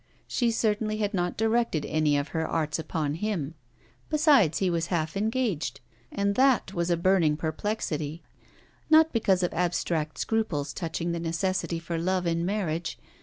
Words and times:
She 0.25 0.49
certainly 0.49 0.97
had 0.97 1.13
not 1.13 1.37
directed 1.37 1.85
any 1.85 2.17
of 2.17 2.29
her 2.29 2.47
arts 2.47 2.79
upon 2.79 3.13
him. 3.13 3.53
Besides 4.09 4.57
he 4.57 4.67
was 4.67 4.87
half 4.87 5.15
engaged. 5.15 5.79
And 6.11 6.33
that 6.33 6.73
was 6.73 6.89
a 6.89 6.97
burning 6.97 7.37
perplexity; 7.37 8.23
not 8.89 9.13
because 9.13 9.43
of 9.43 9.53
abstract 9.53 10.17
scruples 10.17 10.73
touching 10.73 11.11
the 11.11 11.19
necessity 11.19 11.77
for 11.77 11.99
love 11.99 12.25
in 12.25 12.47
marriage. 12.47 12.97